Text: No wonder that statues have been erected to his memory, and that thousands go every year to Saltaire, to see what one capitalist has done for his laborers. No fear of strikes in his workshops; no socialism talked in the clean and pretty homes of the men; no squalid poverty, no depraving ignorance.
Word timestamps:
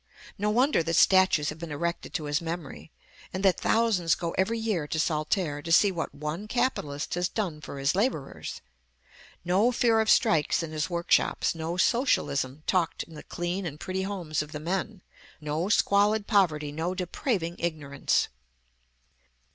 No 0.39 0.49
wonder 0.49 0.81
that 0.81 0.95
statues 0.95 1.49
have 1.49 1.59
been 1.59 1.71
erected 1.71 2.11
to 2.15 2.23
his 2.23 2.41
memory, 2.41 2.89
and 3.31 3.45
that 3.45 3.59
thousands 3.59 4.15
go 4.15 4.31
every 4.31 4.57
year 4.57 4.87
to 4.87 4.99
Saltaire, 4.99 5.61
to 5.61 5.71
see 5.71 5.91
what 5.91 6.11
one 6.15 6.47
capitalist 6.47 7.13
has 7.13 7.29
done 7.29 7.61
for 7.61 7.77
his 7.77 7.93
laborers. 7.93 8.61
No 9.45 9.71
fear 9.71 9.99
of 9.99 10.09
strikes 10.09 10.63
in 10.63 10.71
his 10.71 10.89
workshops; 10.89 11.53
no 11.53 11.77
socialism 11.77 12.63
talked 12.65 13.03
in 13.03 13.13
the 13.13 13.21
clean 13.21 13.63
and 13.63 13.79
pretty 13.79 14.01
homes 14.01 14.41
of 14.41 14.53
the 14.53 14.59
men; 14.59 15.03
no 15.39 15.69
squalid 15.69 16.25
poverty, 16.25 16.71
no 16.71 16.95
depraving 16.95 17.57
ignorance. 17.59 18.27